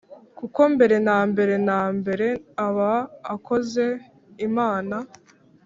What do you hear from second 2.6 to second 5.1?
aba akoze imana